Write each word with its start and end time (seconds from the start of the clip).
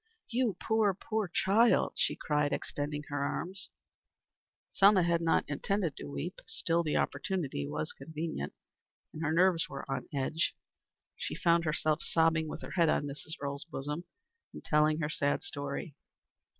"You, 0.31 0.57
poor, 0.59 0.95
poor 0.95 1.27
child," 1.31 1.93
she 1.95 2.15
cried 2.15 2.51
extending 2.53 3.03
her 3.09 3.23
arms. 3.23 3.69
Selma 4.71 5.03
had 5.03 5.21
not 5.21 5.47
intended 5.47 5.95
to 5.97 6.09
weep. 6.09 6.39
Still 6.47 6.81
the 6.81 6.97
opportunity 6.97 7.67
was 7.67 7.93
convenient, 7.93 8.55
and 9.13 9.21
her 9.21 9.31
nerves 9.31 9.69
were 9.69 9.85
on 9.87 10.09
edge. 10.11 10.55
She 11.17 11.35
found 11.35 11.65
herself 11.65 12.01
sobbing 12.01 12.47
with 12.47 12.63
her 12.63 12.71
head 12.71 12.89
on 12.89 13.05
Mrs. 13.05 13.33
Earle's, 13.39 13.65
bosom, 13.65 14.05
and 14.51 14.63
telling 14.65 15.01
her 15.01 15.09
sad 15.11 15.43
story. 15.43 15.93